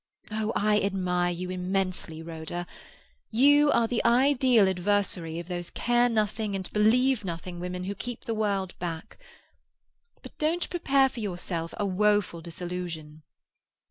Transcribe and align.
Oh, 0.31 0.51
I 0.55 0.79
admire 0.81 1.31
you 1.31 1.51
immensely, 1.51 2.23
Rhoda. 2.23 2.65
You 3.29 3.69
are 3.69 3.87
the 3.87 4.03
ideal 4.03 4.67
adversary 4.67 5.37
of 5.37 5.47
those 5.47 5.69
care 5.69 6.09
nothing 6.09 6.55
and 6.55 6.73
believe 6.73 7.23
nothing 7.23 7.59
women 7.59 7.83
who 7.83 7.93
keep 7.93 8.23
the 8.25 8.33
world 8.33 8.73
back. 8.79 9.19
But 10.23 10.35
don't 10.39 10.67
prepare 10.71 11.07
for 11.07 11.19
yourself 11.19 11.75
a 11.77 11.85
woeful 11.85 12.41
disillusion." 12.41 13.21